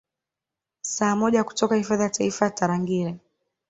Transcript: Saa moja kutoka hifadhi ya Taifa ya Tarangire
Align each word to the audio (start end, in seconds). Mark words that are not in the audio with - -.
Saa 0.81 1.15
moja 1.15 1.43
kutoka 1.43 1.75
hifadhi 1.75 2.03
ya 2.03 2.09
Taifa 2.09 2.45
ya 2.45 2.51
Tarangire 2.51 3.15